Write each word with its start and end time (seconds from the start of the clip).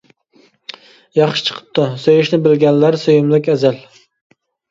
ياخشى 1.19 1.43
چىقىپتۇ 1.49 1.85
سۆيۈشنى 2.05 2.39
بىلگەنلەر 2.47 2.97
سۆيۈملۈك 3.05 3.53
ئەزەل. 3.55 3.79